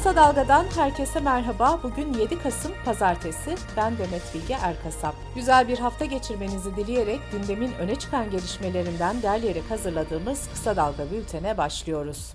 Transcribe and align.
Kısa 0.00 0.16
Dalga'dan 0.16 0.64
herkese 0.76 1.20
merhaba. 1.20 1.80
Bugün 1.82 2.12
7 2.12 2.38
Kasım 2.38 2.72
Pazartesi. 2.84 3.54
Ben 3.76 3.98
Demet 3.98 4.34
Bilge 4.34 4.54
Erkasap. 4.62 5.14
Güzel 5.34 5.68
bir 5.68 5.78
hafta 5.78 6.04
geçirmenizi 6.04 6.76
dileyerek 6.76 7.20
gündemin 7.32 7.72
öne 7.72 7.96
çıkan 7.96 8.30
gelişmelerinden 8.30 9.22
derleyerek 9.22 9.70
hazırladığımız 9.70 10.48
Kısa 10.52 10.76
Dalga 10.76 11.10
bültene 11.10 11.58
başlıyoruz. 11.58 12.32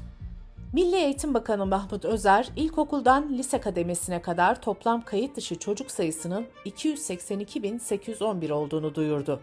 Milli 0.74 0.96
Eğitim 0.96 1.34
Bakanı 1.34 1.66
Mahmut 1.66 2.06
Özer, 2.06 2.50
ilkokuldan 2.56 3.38
lise 3.38 3.60
kademesine 3.62 4.22
kadar 4.22 4.62
toplam 4.62 5.02
kayıt 5.02 5.36
dışı 5.36 5.60
çocuk 5.60 5.92
sayısının 5.92 6.46
282.811 6.66 8.52
olduğunu 8.52 8.96
duyurdu. 8.96 9.40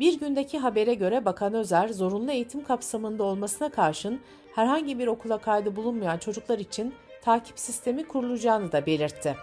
Bir 0.00 0.20
gündeki 0.20 0.58
habere 0.58 0.94
göre 0.94 1.24
Bakan 1.24 1.54
Özer, 1.54 1.88
zorunlu 1.88 2.30
eğitim 2.30 2.64
kapsamında 2.64 3.24
olmasına 3.24 3.68
karşın 3.68 4.20
herhangi 4.54 4.98
bir 4.98 5.06
okula 5.06 5.38
kaydı 5.38 5.76
bulunmayan 5.76 6.18
çocuklar 6.18 6.58
için 6.58 6.94
takip 7.28 7.58
sistemi 7.58 8.04
kurulacağını 8.04 8.72
da 8.72 8.86
belirtti. 8.86 9.36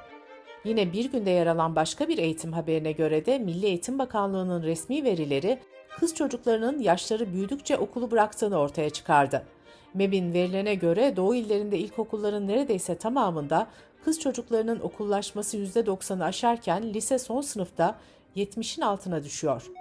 Yine 0.63 0.93
bir 0.93 1.11
günde 1.11 1.29
yer 1.29 1.47
alan 1.47 1.75
başka 1.75 2.07
bir 2.07 2.17
eğitim 2.17 2.53
haberine 2.53 2.91
göre 2.91 3.25
de 3.25 3.39
Milli 3.39 3.65
Eğitim 3.65 3.99
Bakanlığı'nın 3.99 4.63
resmi 4.63 5.03
verileri 5.03 5.59
kız 5.99 6.15
çocuklarının 6.15 6.79
yaşları 6.79 7.33
büyüdükçe 7.33 7.77
okulu 7.77 8.11
bıraktığını 8.11 8.57
ortaya 8.57 8.89
çıkardı. 8.89 9.45
MEB'in 9.93 10.33
verilerine 10.33 10.75
göre 10.75 11.15
Doğu 11.15 11.35
illerinde 11.35 11.77
ilkokulların 11.77 12.47
neredeyse 12.47 12.95
tamamında 12.95 13.67
kız 14.05 14.19
çocuklarının 14.19 14.79
okullaşması 14.79 15.57
%90'ı 15.57 16.23
aşarken 16.23 16.93
lise 16.93 17.19
son 17.19 17.41
sınıfta 17.41 17.95
70'in 18.35 18.81
altına 18.81 19.23
düşüyor. 19.23 19.71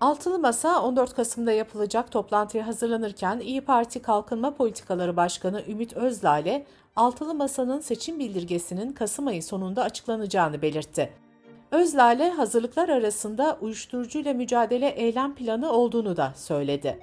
Altılı 0.00 0.38
Masa 0.38 0.82
14 0.82 1.14
Kasım'da 1.14 1.52
yapılacak 1.52 2.10
toplantıya 2.10 2.66
hazırlanırken 2.66 3.40
İyi 3.40 3.60
Parti 3.60 4.02
Kalkınma 4.02 4.54
Politikaları 4.54 5.16
Başkanı 5.16 5.62
Ümit 5.68 5.92
Özdağ'le 5.92 6.64
Altılı 6.96 7.34
Masa'nın 7.34 7.80
seçim 7.80 8.18
bildirgesinin 8.18 8.92
Kasım 8.92 9.26
ayı 9.26 9.42
sonunda 9.42 9.82
açıklanacağını 9.82 10.62
belirtti. 10.62 11.12
Özdağ'le 11.70 12.30
hazırlıklar 12.30 12.88
arasında 12.88 13.58
uyuşturucuyla 13.60 14.34
mücadele 14.34 14.88
eylem 14.88 15.34
planı 15.34 15.72
olduğunu 15.72 16.16
da 16.16 16.32
söyledi. 16.36 16.98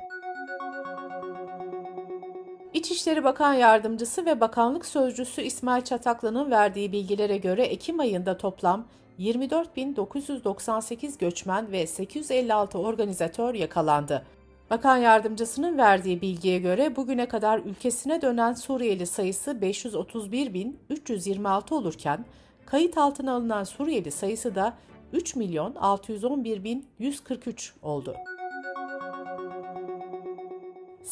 İçişleri 2.74 3.24
Bakan 3.24 3.54
Yardımcısı 3.54 4.26
ve 4.26 4.40
Bakanlık 4.40 4.86
Sözcüsü 4.86 5.42
İsmail 5.42 5.84
Çataklı'nın 5.84 6.52
verdiği 6.52 6.92
bilgilere 6.92 7.38
göre 7.38 7.64
Ekim 7.64 8.00
ayında 8.00 8.38
toplam 8.38 8.86
24.998 9.20 11.20
göçmen 11.20 11.72
ve 11.72 11.88
856 11.88 12.78
organizatör 12.78 13.54
yakalandı. 13.54 14.26
Bakan 14.70 14.98
yardımcısının 14.98 15.78
verdiği 15.78 16.22
bilgiye 16.22 16.60
göre 16.60 16.96
bugüne 16.96 17.28
kadar 17.28 17.60
ülkesine 17.60 18.22
dönen 18.22 18.54
Suriyeli 18.54 19.06
sayısı 19.06 19.52
531.326 19.52 21.74
olurken 21.74 22.26
kayıt 22.66 22.98
altına 22.98 23.34
alınan 23.34 23.64
Suriyeli 23.64 24.12
sayısı 24.12 24.56
da 24.56 24.74
3 25.14 25.36
milyon 25.36 25.72
611.143 25.72 27.72
oldu. 27.82 28.16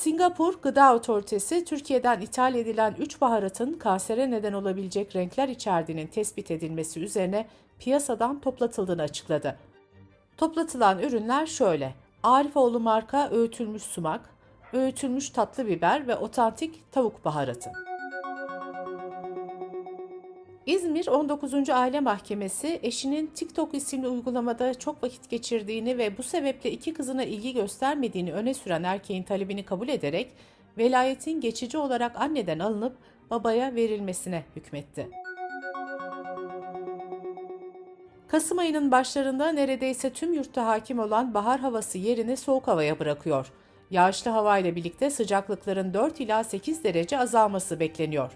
Singapur 0.01 0.53
Gıda 0.61 0.95
Otoritesi 0.95 1.65
Türkiye'den 1.65 2.21
ithal 2.21 2.55
edilen 2.55 2.95
3 2.99 3.21
baharatın 3.21 3.73
kansere 3.73 4.31
neden 4.31 4.53
olabilecek 4.53 5.15
renkler 5.15 5.47
içerdiğinin 5.47 6.07
tespit 6.07 6.51
edilmesi 6.51 6.99
üzerine 6.99 7.47
piyasadan 7.79 8.39
toplatıldığını 8.39 9.01
açıkladı. 9.01 9.57
Toplatılan 10.37 10.99
ürünler 10.99 11.45
şöyle. 11.45 11.93
Arifoğlu 12.23 12.79
marka 12.79 13.29
öğütülmüş 13.31 13.83
sumak, 13.83 14.29
öğütülmüş 14.73 15.29
tatlı 15.29 15.67
biber 15.67 16.07
ve 16.07 16.15
otantik 16.15 16.91
tavuk 16.91 17.25
baharatı. 17.25 17.71
İzmir 20.71 21.07
19. 21.07 21.69
Aile 21.69 21.99
Mahkemesi 21.99 22.79
eşinin 22.83 23.27
TikTok 23.27 23.73
isimli 23.73 24.07
uygulamada 24.07 24.73
çok 24.73 25.03
vakit 25.03 25.29
geçirdiğini 25.29 25.97
ve 25.97 26.17
bu 26.17 26.23
sebeple 26.23 26.71
iki 26.71 26.93
kızına 26.93 27.23
ilgi 27.23 27.53
göstermediğini 27.53 28.33
öne 28.33 28.53
süren 28.53 28.83
erkeğin 28.83 29.23
talebini 29.23 29.65
kabul 29.65 29.87
ederek 29.87 30.31
velayetin 30.77 31.41
geçici 31.41 31.77
olarak 31.77 32.15
anneden 32.21 32.59
alınıp 32.59 32.97
babaya 33.29 33.75
verilmesine 33.75 34.43
hükmetti. 34.55 35.09
Kasım 38.27 38.59
ayının 38.59 38.91
başlarında 38.91 39.51
neredeyse 39.51 40.13
tüm 40.13 40.33
yurtta 40.33 40.67
hakim 40.67 40.99
olan 40.99 41.33
bahar 41.33 41.59
havası 41.59 41.97
yerini 41.97 42.37
soğuk 42.37 42.67
havaya 42.67 42.99
bırakıyor. 42.99 43.51
Yağışlı 43.89 44.31
hava 44.31 44.57
ile 44.57 44.75
birlikte 44.75 45.09
sıcaklıkların 45.09 45.93
4 45.93 46.19
ila 46.19 46.43
8 46.43 46.83
derece 46.83 47.19
azalması 47.19 47.79
bekleniyor. 47.79 48.31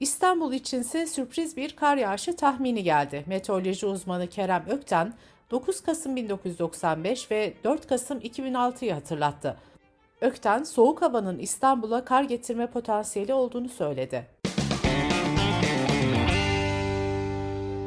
İstanbul 0.00 0.52
içinse 0.52 1.06
sürpriz 1.06 1.56
bir 1.56 1.76
kar 1.76 1.96
yağışı 1.96 2.36
tahmini 2.36 2.82
geldi. 2.82 3.24
Meteoroloji 3.26 3.86
uzmanı 3.86 4.26
Kerem 4.26 4.64
Ökten 4.68 5.14
9 5.50 5.80
Kasım 5.80 6.16
1995 6.16 7.30
ve 7.30 7.54
4 7.64 7.86
Kasım 7.86 8.18
2006'yı 8.18 8.92
hatırlattı. 8.92 9.56
Ökten 10.20 10.62
soğuk 10.62 11.02
havanın 11.02 11.38
İstanbul'a 11.38 12.04
kar 12.04 12.22
getirme 12.22 12.66
potansiyeli 12.66 13.34
olduğunu 13.34 13.68
söyledi. 13.68 14.26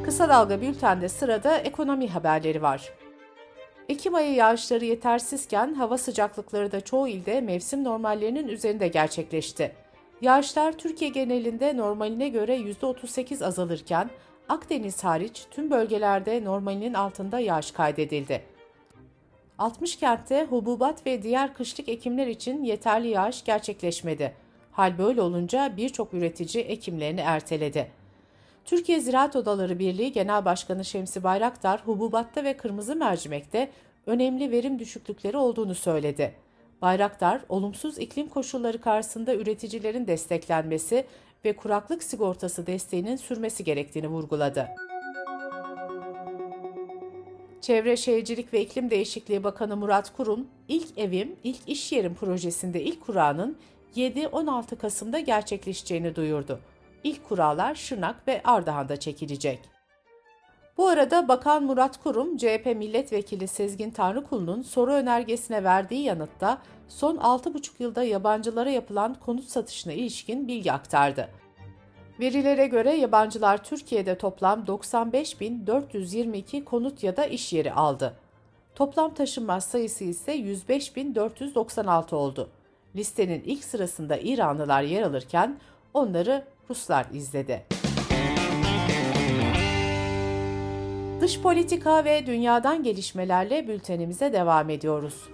Kısa 0.04 0.28
Dalga 0.28 0.60
Bülten'de 0.60 1.08
sırada 1.08 1.58
ekonomi 1.58 2.08
haberleri 2.08 2.62
var. 2.62 2.92
Ekim 3.88 4.14
ayı 4.14 4.34
yağışları 4.34 4.84
yetersizken 4.84 5.74
hava 5.74 5.98
sıcaklıkları 5.98 6.72
da 6.72 6.80
çoğu 6.80 7.08
ilde 7.08 7.40
mevsim 7.40 7.84
normallerinin 7.84 8.48
üzerinde 8.48 8.88
gerçekleşti. 8.88 9.83
Yağışlar 10.20 10.72
Türkiye 10.72 11.10
genelinde 11.10 11.76
normaline 11.76 12.28
göre 12.28 12.56
%38 12.56 13.44
azalırken 13.44 14.10
Akdeniz 14.48 15.04
hariç 15.04 15.46
tüm 15.50 15.70
bölgelerde 15.70 16.44
normalinin 16.44 16.94
altında 16.94 17.38
yağış 17.38 17.70
kaydedildi. 17.70 18.42
60 19.58 19.96
kentte 19.96 20.44
hububat 20.44 21.06
ve 21.06 21.22
diğer 21.22 21.54
kışlık 21.54 21.88
ekimler 21.88 22.26
için 22.26 22.64
yeterli 22.64 23.08
yağış 23.08 23.44
gerçekleşmedi. 23.44 24.34
Hal 24.72 24.98
böyle 24.98 25.22
olunca 25.22 25.76
birçok 25.76 26.14
üretici 26.14 26.64
ekimlerini 26.64 27.20
erteledi. 27.20 27.90
Türkiye 28.64 29.00
Ziraat 29.00 29.36
Odaları 29.36 29.78
Birliği 29.78 30.12
Genel 30.12 30.44
Başkanı 30.44 30.84
Şemsi 30.84 31.24
Bayraktar, 31.24 31.80
hububatta 31.86 32.44
ve 32.44 32.56
kırmızı 32.56 32.96
mercimekte 32.96 33.70
önemli 34.06 34.50
verim 34.50 34.78
düşüklükleri 34.78 35.36
olduğunu 35.36 35.74
söyledi. 35.74 36.34
Bayraktar, 36.84 37.40
olumsuz 37.48 37.98
iklim 37.98 38.28
koşulları 38.28 38.80
karşısında 38.80 39.34
üreticilerin 39.34 40.06
desteklenmesi 40.06 41.06
ve 41.44 41.56
kuraklık 41.56 42.02
sigortası 42.02 42.66
desteğinin 42.66 43.16
sürmesi 43.16 43.64
gerektiğini 43.64 44.08
vurguladı. 44.08 44.68
Çevre 47.60 47.96
Şehircilik 47.96 48.52
ve 48.52 48.60
İklim 48.60 48.90
Değişikliği 48.90 49.44
Bakanı 49.44 49.76
Murat 49.76 50.16
Kurum, 50.16 50.46
İlk 50.68 50.98
Evim, 50.98 51.36
İlk 51.44 51.60
İş 51.66 51.92
Yerim 51.92 52.14
projesinde 52.14 52.82
ilk 52.82 53.06
kurağının 53.06 53.56
7-16 53.96 54.76
Kasım'da 54.76 55.20
gerçekleşeceğini 55.20 56.16
duyurdu. 56.16 56.60
İlk 57.04 57.28
kurallar 57.28 57.74
Şırnak 57.74 58.28
ve 58.28 58.40
Ardahan'da 58.44 58.96
çekilecek. 58.96 59.73
Bu 60.76 60.88
arada 60.88 61.28
Bakan 61.28 61.64
Murat 61.64 62.02
Kurum, 62.02 62.36
CHP 62.36 62.66
Milletvekili 62.76 63.48
Sezgin 63.48 63.90
Tanrıkulu'nun 63.90 64.62
soru 64.62 64.92
önergesine 64.92 65.64
verdiği 65.64 66.02
yanıtta 66.02 66.58
son 66.88 67.16
6,5 67.16 67.70
yılda 67.78 68.02
yabancılara 68.02 68.70
yapılan 68.70 69.14
konut 69.14 69.44
satışına 69.44 69.92
ilişkin 69.92 70.48
bilgi 70.48 70.72
aktardı. 70.72 71.28
Verilere 72.20 72.66
göre 72.66 72.94
yabancılar 72.94 73.64
Türkiye'de 73.64 74.18
toplam 74.18 74.64
95.422 74.64 76.64
konut 76.64 77.02
ya 77.02 77.16
da 77.16 77.26
iş 77.26 77.52
yeri 77.52 77.72
aldı. 77.72 78.14
Toplam 78.74 79.14
taşınmaz 79.14 79.64
sayısı 79.64 80.04
ise 80.04 80.36
105.496 80.36 82.14
oldu. 82.14 82.48
Listenin 82.96 83.42
ilk 83.46 83.64
sırasında 83.64 84.16
İranlılar 84.16 84.82
yer 84.82 85.02
alırken 85.02 85.56
onları 85.94 86.44
Ruslar 86.70 87.06
izledi. 87.12 87.73
Dış 91.24 91.40
politika 91.40 92.04
ve 92.04 92.26
dünyadan 92.26 92.82
gelişmelerle 92.82 93.68
bültenimize 93.68 94.32
devam 94.32 94.70
ediyoruz. 94.70 95.28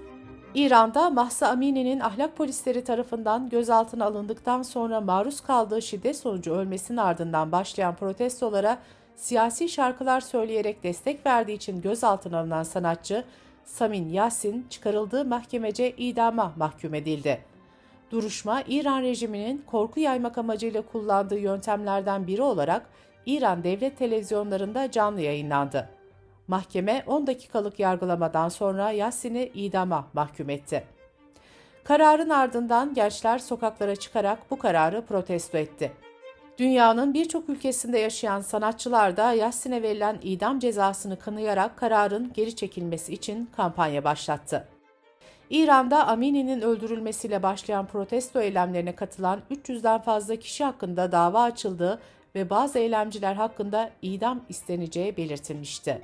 İran'da 0.55 1.11
Mahsa 1.11 1.49
Amini'nin 1.49 2.01
ahlak 2.01 2.37
polisleri 2.37 2.85
tarafından 2.85 3.49
gözaltına 3.49 4.05
alındıktan 4.05 4.63
sonra 4.63 5.01
maruz 5.01 5.41
kaldığı 5.41 5.83
şiddet 5.83 6.17
sonucu 6.17 6.53
ölmesinin 6.53 6.97
ardından 6.99 7.53
başlayan 7.53 7.95
protestolara 7.95 8.79
siyasi 9.17 9.69
şarkılar 9.69 10.21
söyleyerek 10.21 10.83
destek 10.83 11.27
verdiği 11.27 11.55
için 11.55 11.81
gözaltına 11.81 12.39
alınan 12.39 12.63
sanatçı 12.63 13.25
Samin 13.65 14.09
Yasin 14.09 14.67
çıkarıldığı 14.71 15.25
mahkemece 15.25 15.91
idama 15.91 16.53
mahkum 16.57 16.95
edildi. 16.95 17.41
Duruşma, 18.11 18.63
İran 18.69 19.03
rejiminin 19.03 19.63
korku 19.67 20.01
yaymak 20.01 20.39
amacıyla 20.39 20.83
kullandığı 20.83 21.39
yöntemlerden 21.39 22.27
biri 22.27 22.43
olarak 22.43 22.87
İran 23.27 23.65
devlet 23.65 23.99
televizyonlarında 23.99 24.91
canlı 24.91 25.21
yayınlandı. 25.21 25.89
Mahkeme 26.49 27.05
10 27.07 27.27
dakikalık 27.27 27.79
yargılamadan 27.81 28.49
sonra 28.49 28.91
Yasin'i 28.91 29.45
idama 29.55 30.09
mahkum 30.13 30.51
etti. 30.51 30.85
Kararın 31.85 32.31
ardından 32.31 32.95
gençler 32.95 33.39
sokaklara 33.39 33.97
çıkarak 33.97 34.51
bu 34.51 34.59
kararı 34.59 35.03
protesto 35.07 35.59
etti. 35.59 35.93
Dünyanın 36.59 37.15
birçok 37.15 37.49
ülkesinde 37.49 37.99
yaşayan 37.99 38.41
sanatçılar 38.41 39.17
da 39.17 39.33
Yassin'e 39.33 39.83
verilen 39.83 40.19
idam 40.23 40.59
cezasını 40.59 41.19
kınayarak 41.19 41.77
kararın 41.77 42.33
geri 42.33 42.57
çekilmesi 42.57 43.13
için 43.13 43.51
kampanya 43.57 44.05
başlattı. 44.05 44.69
İran'da 45.51 46.07
Amini'nin 46.07 46.61
öldürülmesiyle 46.61 47.43
başlayan 47.43 47.87
protesto 47.87 48.41
eylemlerine 48.41 48.95
katılan 48.95 49.41
300'den 49.51 50.01
fazla 50.01 50.37
kişi 50.37 50.65
hakkında 50.65 51.13
dava 51.13 51.43
açıldığı 51.43 52.01
ve 52.35 52.51
bazı 52.51 52.79
eylemciler 52.79 53.35
hakkında 53.35 53.91
idam 54.03 54.41
isteneceği 54.49 55.17
belirtilmişti. 55.17 56.03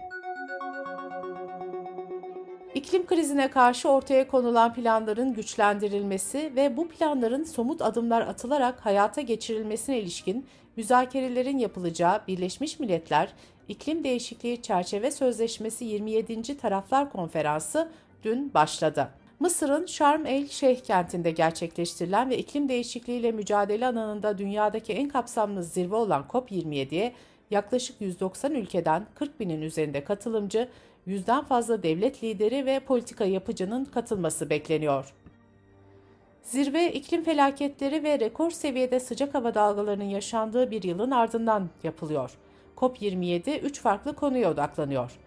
İklim 2.75 3.07
krizine 3.07 3.51
karşı 3.51 3.89
ortaya 3.89 4.29
konulan 4.29 4.75
planların 4.75 5.35
güçlendirilmesi 5.35 6.53
ve 6.57 6.77
bu 6.77 6.89
planların 6.89 7.45
somut 7.45 7.83
adımlar 7.83 8.21
atılarak 8.21 8.87
hayata 8.87 9.21
geçirilmesine 9.21 9.99
ilişkin 9.99 10.47
müzakerelerin 10.77 11.59
yapılacağı 11.59 12.27
Birleşmiş 12.29 12.81
Milletler 12.81 13.33
İklim 13.69 14.05
Değişikliği 14.05 14.63
Çerçeve 14.63 15.11
Sözleşmesi 15.11 15.85
27. 15.85 16.57
Taraflar 16.57 17.13
Konferansı 17.13 17.89
dün 18.25 18.55
başladı. 18.55 19.09
Mısır'ın 19.41 19.87
Şarm 19.87 20.27
el 20.27 20.49
Şeyh 20.49 20.81
kentinde 20.81 21.31
gerçekleştirilen 21.31 22.31
ve 22.31 22.39
iklim 22.39 22.69
değişikliğiyle 22.69 23.33
mücadele 23.33 23.87
alanında 23.87 24.39
dünyadaki 24.39 24.93
en 24.93 25.09
kapsamlı 25.09 25.63
zirve 25.63 25.95
olan 25.95 26.25
COP27'ye 26.29 27.13
yaklaşık 27.51 28.01
190 28.01 28.53
ülkeden 28.55 29.07
40 29.15 29.41
binin 29.41 29.63
üzerinde 29.63 30.05
katılımcı, 30.05 30.69
yüzden 31.07 31.45
fazla 31.45 31.83
devlet 31.83 32.25
lideri 32.25 32.67
ve 32.67 32.81
politika 32.81 33.25
yapıcının 33.25 33.85
katılması 33.85 34.51
bekleniyor. 34.51 35.15
Zirve 36.43 36.93
iklim 36.93 37.25
felaketleri 37.25 38.05
ve 38.05 38.21
rekor 38.21 38.51
seviyede 38.51 39.01
sıcak 39.01 39.35
hava 39.35 39.55
dalgalarının 39.55 40.05
yaşandığı 40.05 40.71
bir 40.71 40.83
yılın 40.83 41.11
ardından 41.11 41.69
yapılıyor. 41.83 42.39
COP27 42.77 43.59
üç 43.59 43.81
farklı 43.81 44.15
konuya 44.15 44.51
odaklanıyor. 44.51 45.19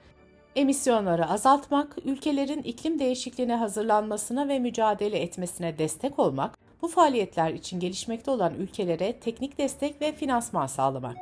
Emisyonları 0.56 1.30
azaltmak, 1.30 1.96
ülkelerin 2.06 2.64
iklim 2.64 3.00
değişikliğine 3.00 3.56
hazırlanmasına 3.56 4.48
ve 4.48 4.60
mücadele 4.60 5.20
etmesine 5.20 5.78
destek 5.78 6.20
olmak, 6.20 6.58
bu 6.82 6.88
faaliyetler 6.88 7.54
için 7.54 7.80
gelişmekte 7.80 8.32
olan 8.32 8.54
ülkelere 8.54 9.14
teknik 9.14 9.58
destek 9.58 10.02
ve 10.02 10.12
finansman 10.12 10.68
sağlamak. 10.68 11.18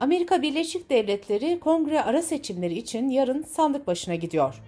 Amerika 0.00 0.42
Birleşik 0.42 0.90
Devletleri 0.90 1.60
kongre 1.60 2.02
ara 2.02 2.22
seçimleri 2.22 2.74
için 2.74 3.08
yarın 3.08 3.42
sandık 3.42 3.86
başına 3.86 4.14
gidiyor. 4.14 4.62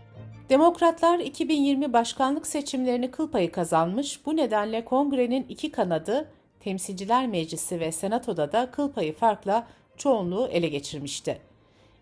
Demokratlar 0.48 1.18
2020 1.18 1.92
başkanlık 1.92 2.46
seçimlerini 2.46 3.10
kıl 3.10 3.30
payı 3.30 3.52
kazanmış, 3.52 4.26
bu 4.26 4.36
nedenle 4.36 4.84
kongrenin 4.84 5.46
iki 5.48 5.72
kanadı, 5.72 6.28
Temsilciler 6.60 7.26
Meclisi 7.26 7.80
ve 7.80 7.92
Senato'da 7.92 8.52
da 8.52 8.70
kıl 8.70 8.92
payı 8.92 9.14
farkla 9.14 9.66
çoğunluğu 9.98 10.48
ele 10.48 10.68
geçirmişti. 10.68 11.38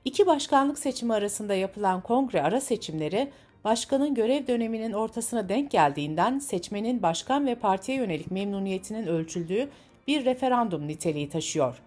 İki 0.04 0.26
başkanlık 0.26 0.78
seçimi 0.78 1.14
arasında 1.14 1.54
yapılan 1.54 2.00
kongre 2.00 2.42
ara 2.42 2.60
seçimleri, 2.60 3.30
başkanın 3.64 4.14
görev 4.14 4.46
döneminin 4.46 4.92
ortasına 4.92 5.48
denk 5.48 5.70
geldiğinden 5.70 6.38
seçmenin 6.38 7.02
başkan 7.02 7.46
ve 7.46 7.54
partiye 7.54 7.98
yönelik 7.98 8.30
memnuniyetinin 8.30 9.06
ölçüldüğü 9.06 9.68
bir 10.06 10.24
referandum 10.24 10.88
niteliği 10.88 11.28
taşıyor. 11.28 11.82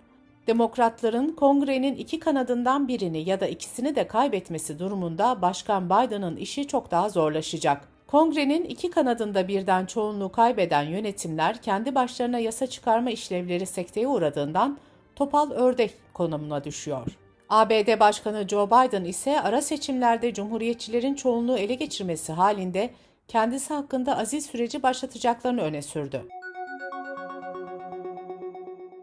Demokratların 0.48 1.32
kongrenin 1.32 1.96
iki 1.96 2.20
kanadından 2.20 2.88
birini 2.88 3.30
ya 3.30 3.40
da 3.40 3.48
ikisini 3.48 3.96
de 3.96 4.08
kaybetmesi 4.08 4.80
durumunda 4.80 5.42
Başkan 5.42 5.86
Biden'ın 5.86 6.38
işi 6.38 6.68
çok 6.68 6.92
daha 6.92 7.10
zorlaşacak. 7.10 7.88
Kongrenin 8.08 8.64
iki 8.64 8.90
kanadında 8.90 9.48
birden 9.48 9.86
çoğunluğu 9.86 10.32
kaybeden 10.32 10.84
yönetimler 10.84 11.62
kendi 11.62 11.96
başlarına 11.96 12.40
yasa 12.40 12.68
çıkarma 12.68 13.12
işlevleri 13.12 13.66
sekteye 13.66 14.08
uğradığından 14.08 14.78
topal 15.20 15.52
ördek 15.52 15.94
konumuna 16.14 16.64
düşüyor. 16.64 17.18
ABD 17.50 18.00
Başkanı 18.00 18.48
Joe 18.48 18.68
Biden 18.68 19.04
ise 19.04 19.42
ara 19.42 19.62
seçimlerde 19.62 20.34
Cumhuriyetçilerin 20.34 21.16
çoğunluğu 21.16 21.58
ele 21.58 21.74
geçirmesi 21.74 22.34
halinde 22.34 22.90
kendisi 23.28 23.74
hakkında 23.74 24.18
aziz 24.18 24.46
süreci 24.46 24.84
başlatacaklarını 24.84 25.62
öne 25.62 25.82
sürdü. 25.82 26.26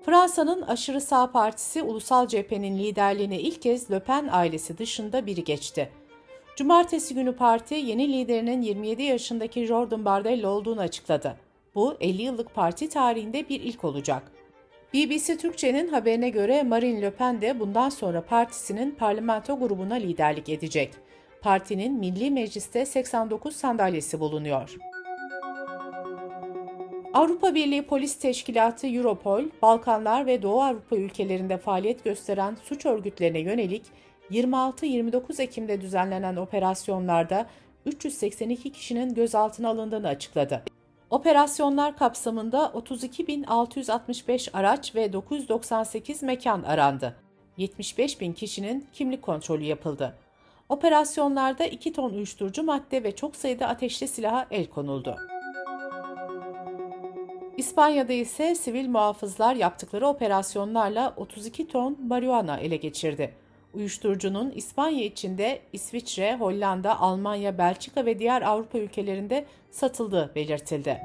Fransa'nın 0.06 0.62
aşırı 0.62 1.00
sağ 1.00 1.30
partisi 1.30 1.82
Ulusal 1.82 2.28
Cephe'nin 2.28 2.78
liderliğine 2.78 3.40
ilk 3.40 3.62
kez 3.62 3.90
Le 3.90 4.00
Pen 4.00 4.28
ailesi 4.32 4.78
dışında 4.78 5.26
biri 5.26 5.44
geçti. 5.44 5.90
Cumartesi 6.56 7.14
günü 7.14 7.36
parti 7.36 7.74
yeni 7.74 8.12
liderinin 8.12 8.62
27 8.62 9.02
yaşındaki 9.02 9.66
Jordan 9.66 10.04
Bardella 10.04 10.48
olduğunu 10.48 10.80
açıkladı. 10.80 11.36
Bu 11.74 11.96
50 12.00 12.22
yıllık 12.22 12.54
parti 12.54 12.88
tarihinde 12.88 13.48
bir 13.48 13.60
ilk 13.60 13.84
olacak. 13.84 14.35
BBC 14.96 15.36
Türkçe'nin 15.36 15.88
haberine 15.88 16.28
göre 16.28 16.62
Marine 16.62 17.02
Le 17.02 17.10
Pen 17.10 17.40
de 17.40 17.60
bundan 17.60 17.88
sonra 17.88 18.24
partisinin 18.24 18.90
parlamento 18.90 19.58
grubuna 19.58 19.94
liderlik 19.94 20.48
edecek. 20.48 20.94
Partinin 21.40 21.98
Milli 21.98 22.30
Meclis'te 22.30 22.86
89 22.86 23.56
sandalyesi 23.56 24.20
bulunuyor. 24.20 24.76
Avrupa 27.14 27.54
Birliği 27.54 27.82
Polis 27.82 28.18
Teşkilatı 28.18 28.86
Europol, 28.86 29.44
Balkanlar 29.62 30.26
ve 30.26 30.42
Doğu 30.42 30.62
Avrupa 30.62 30.96
ülkelerinde 30.96 31.58
faaliyet 31.58 32.04
gösteren 32.04 32.56
suç 32.62 32.86
örgütlerine 32.86 33.38
yönelik 33.38 33.82
26-29 34.30 35.42
Ekim'de 35.42 35.80
düzenlenen 35.80 36.36
operasyonlarda 36.36 37.46
382 37.86 38.72
kişinin 38.72 39.14
gözaltına 39.14 39.68
alındığını 39.68 40.08
açıkladı. 40.08 40.62
Operasyonlar 41.10 41.96
kapsamında 41.96 42.72
32.665 42.74 44.50
araç 44.52 44.94
ve 44.94 45.12
998 45.12 46.22
mekan 46.22 46.62
arandı. 46.62 47.16
75 47.56 48.20
bin 48.20 48.32
kişinin 48.32 48.86
kimlik 48.92 49.22
kontrolü 49.22 49.64
yapıldı. 49.64 50.18
Operasyonlarda 50.68 51.64
2 51.66 51.92
ton 51.92 52.10
uyuşturucu 52.10 52.62
madde 52.62 53.04
ve 53.04 53.16
çok 53.16 53.36
sayıda 53.36 53.68
ateşli 53.68 54.08
silaha 54.08 54.46
el 54.50 54.66
konuldu. 54.66 55.16
İspanya'da 57.56 58.12
ise 58.12 58.54
sivil 58.54 58.88
muhafızlar 58.88 59.54
yaptıkları 59.54 60.06
operasyonlarla 60.06 61.14
32 61.16 61.68
ton 61.68 61.98
marihuana 62.06 62.56
ele 62.58 62.76
geçirdi. 62.76 63.34
Uyuşturucunun 63.76 64.50
İspanya 64.50 65.04
içinde 65.04 65.60
İsviçre, 65.72 66.36
Hollanda, 66.36 67.00
Almanya, 67.00 67.58
Belçika 67.58 68.06
ve 68.06 68.18
diğer 68.18 68.42
Avrupa 68.42 68.78
ülkelerinde 68.78 69.44
satıldığı 69.70 70.32
belirtildi. 70.34 71.00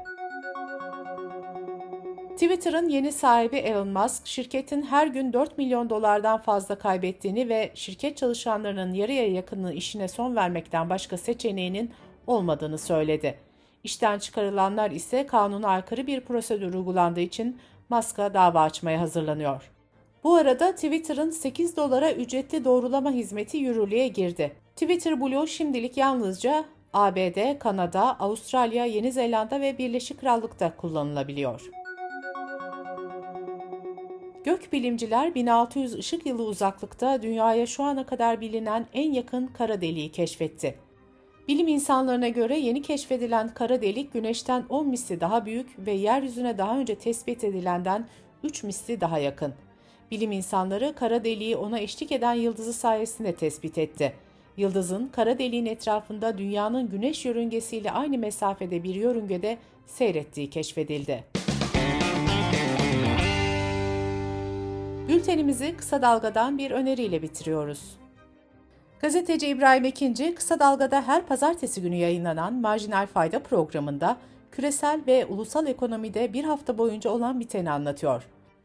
Twitter'ın 2.30 2.88
yeni 2.88 3.12
sahibi 3.12 3.56
Elon 3.56 3.88
Musk, 3.88 4.26
şirketin 4.26 4.82
her 4.82 5.06
gün 5.06 5.32
4 5.32 5.58
milyon 5.58 5.90
dolardan 5.90 6.38
fazla 6.38 6.78
kaybettiğini 6.78 7.48
ve 7.48 7.70
şirket 7.74 8.16
çalışanlarının 8.16 8.92
yarıya 8.92 9.28
yakını 9.28 9.72
işine 9.72 10.08
son 10.08 10.36
vermekten 10.36 10.90
başka 10.90 11.16
seçeneğinin 11.16 11.90
olmadığını 12.26 12.78
söyledi. 12.78 13.38
İşten 13.84 14.18
çıkarılanlar 14.18 14.90
ise 14.90 15.26
kanuna 15.26 15.68
aykırı 15.68 16.06
bir 16.06 16.20
prosedür 16.20 16.74
uygulandığı 16.74 17.20
için 17.20 17.60
Musk'a 17.88 18.34
dava 18.34 18.62
açmaya 18.62 19.00
hazırlanıyor. 19.00 19.70
Bu 20.24 20.34
arada 20.34 20.74
Twitter'ın 20.74 21.30
8 21.30 21.76
dolara 21.76 22.12
ücretli 22.12 22.64
doğrulama 22.64 23.10
hizmeti 23.10 23.56
yürürlüğe 23.56 24.08
girdi. 24.08 24.52
Twitter 24.76 25.20
Blue 25.20 25.46
şimdilik 25.46 25.96
yalnızca 25.96 26.64
ABD, 26.92 27.58
Kanada, 27.58 28.20
Avustralya, 28.20 28.84
Yeni 28.84 29.12
Zelanda 29.12 29.60
ve 29.60 29.78
Birleşik 29.78 30.20
Krallık'ta 30.20 30.76
kullanılabiliyor. 30.76 31.70
Gökbilimciler 34.44 35.34
1600 35.34 35.94
ışık 35.94 36.26
yılı 36.26 36.44
uzaklıkta 36.44 37.22
dünyaya 37.22 37.66
şu 37.66 37.82
ana 37.82 38.06
kadar 38.06 38.40
bilinen 38.40 38.86
en 38.92 39.12
yakın 39.12 39.46
kara 39.46 39.80
deliği 39.80 40.12
keşfetti. 40.12 40.78
Bilim 41.48 41.68
insanlarına 41.68 42.28
göre 42.28 42.58
yeni 42.58 42.82
keşfedilen 42.82 43.54
kara 43.54 43.82
delik 43.82 44.12
Güneş'ten 44.12 44.64
10 44.68 44.88
misli 44.88 45.20
daha 45.20 45.46
büyük 45.46 45.86
ve 45.86 45.92
yeryüzüne 45.92 46.58
daha 46.58 46.78
önce 46.78 46.94
tespit 46.94 47.44
edilenden 47.44 48.06
3 48.44 48.62
misli 48.62 49.00
daha 49.00 49.18
yakın. 49.18 49.54
Bilim 50.12 50.32
insanları 50.32 50.94
kara 50.94 51.24
deliği 51.24 51.56
ona 51.56 51.78
eşlik 51.78 52.12
eden 52.12 52.34
yıldızı 52.34 52.72
sayesinde 52.72 53.34
tespit 53.34 53.78
etti. 53.78 54.12
Yıldızın 54.56 55.08
kara 55.12 55.38
deliğin 55.38 55.66
etrafında 55.66 56.38
dünyanın 56.38 56.90
güneş 56.90 57.24
yörüngesiyle 57.24 57.90
aynı 57.90 58.18
mesafede 58.18 58.82
bir 58.82 58.94
yörüngede 58.94 59.58
seyrettiği 59.86 60.50
keşfedildi. 60.50 61.24
Bültenimizi 65.08 65.76
kısa 65.76 66.02
dalgadan 66.02 66.58
bir 66.58 66.70
öneriyle 66.70 67.22
bitiriyoruz. 67.22 67.96
Gazeteci 69.00 69.46
İbrahim 69.48 69.84
Ekinci, 69.84 70.34
Kısa 70.34 70.60
Dalga'da 70.60 71.02
her 71.06 71.26
pazartesi 71.26 71.82
günü 71.82 71.96
yayınlanan 71.96 72.54
Marjinal 72.54 73.06
Fayda 73.06 73.38
programında 73.38 74.16
küresel 74.50 75.00
ve 75.06 75.26
ulusal 75.26 75.66
ekonomide 75.66 76.32
bir 76.32 76.44
hafta 76.44 76.78
boyunca 76.78 77.10
olan 77.10 77.40
biteni 77.40 77.70
anlatıyor. 77.70 78.22